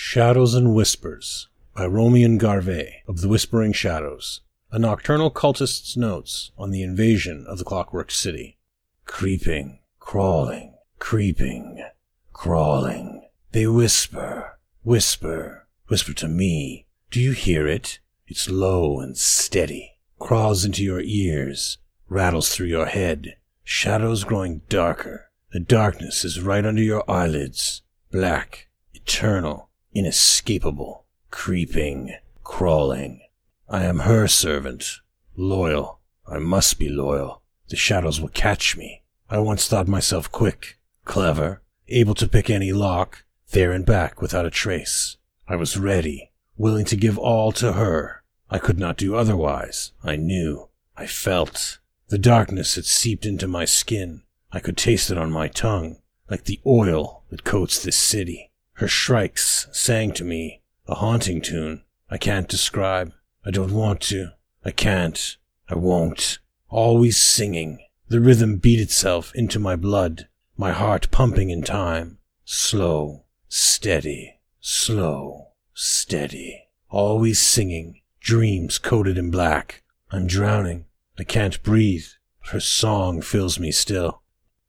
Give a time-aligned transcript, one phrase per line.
[0.00, 6.70] Shadows and Whispers by Romian Garvey of the Whispering Shadows, a nocturnal cultist's notes on
[6.70, 8.58] the invasion of the Clockwork City.
[9.06, 11.84] Creeping, crawling, creeping,
[12.32, 13.28] crawling.
[13.50, 16.86] They whisper, whisper, whisper to me.
[17.10, 17.98] Do you hear it?
[18.28, 21.78] It's low and steady, crawls into your ears,
[22.08, 23.34] rattles through your head.
[23.64, 25.32] Shadows growing darker.
[25.50, 29.67] The darkness is right under your eyelids, black, eternal
[29.98, 32.14] inescapable, creeping,
[32.44, 33.20] crawling.
[33.68, 35.00] I am her servant,
[35.36, 36.00] loyal.
[36.26, 37.42] I must be loyal.
[37.68, 39.02] The shadows will catch me.
[39.28, 44.46] I once thought myself quick, clever, able to pick any lock, there and back without
[44.46, 45.16] a trace.
[45.46, 48.22] I was ready, willing to give all to her.
[48.50, 49.92] I could not do otherwise.
[50.02, 50.68] I knew.
[50.96, 51.78] I felt.
[52.08, 54.22] The darkness had seeped into my skin.
[54.50, 55.98] I could taste it on my tongue,
[56.30, 58.47] like the oil that coats this city.
[58.78, 63.12] Her shrikes sang to me, a haunting tune I can't describe.
[63.44, 64.30] I don't want to.
[64.64, 65.36] I can't.
[65.68, 66.38] I won't.
[66.68, 67.80] Always singing.
[68.08, 72.18] The rhythm beat itself into my blood, my heart pumping in time.
[72.44, 76.68] Slow, steady, slow, steady.
[76.88, 79.82] Always singing, dreams coated in black.
[80.12, 80.86] I'm drowning.
[81.18, 82.06] I can't breathe,
[82.40, 84.22] but her song fills me still.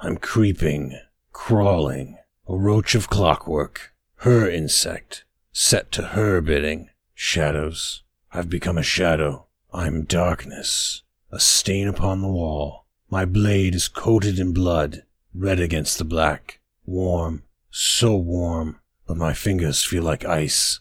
[0.00, 0.98] I'm creeping,
[1.32, 2.16] crawling,
[2.48, 3.89] a roach of clockwork,
[4.20, 6.90] her insect, set to her bidding.
[7.14, 8.02] Shadows.
[8.32, 9.46] I've become a shadow.
[9.72, 12.84] I'm darkness, a stain upon the wall.
[13.08, 15.04] My blade is coated in blood,
[15.34, 16.60] red against the black.
[16.84, 20.80] Warm, so warm, but my fingers feel like ice.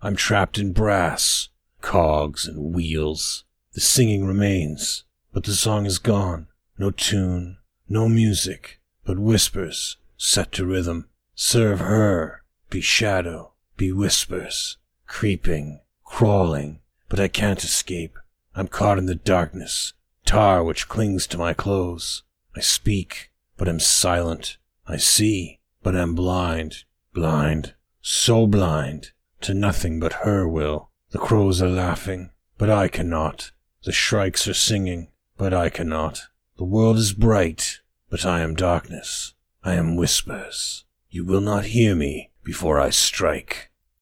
[0.00, 1.48] I'm trapped in brass,
[1.80, 3.44] cogs and wheels.
[3.72, 5.02] The singing remains,
[5.32, 6.46] but the song is gone.
[6.78, 11.08] No tune, no music, but whispers set to rhythm.
[11.34, 18.18] Serve her, be shadow, be whispers, creeping, crawling, but I can't escape.
[18.54, 19.94] I'm caught in the darkness,
[20.26, 22.22] tar which clings to my clothes.
[22.54, 24.58] I speak, but am silent.
[24.86, 26.84] I see, but am blind,
[27.14, 29.12] blind, so blind,
[29.42, 30.90] to nothing but her will.
[31.10, 33.52] The crows are laughing, but I cannot.
[33.84, 36.22] The shrikes are singing, but I cannot.
[36.56, 37.80] The world is bright,
[38.10, 39.34] but I am darkness.
[39.62, 40.84] I am whispers.
[41.10, 43.68] You will not hear me before I strike.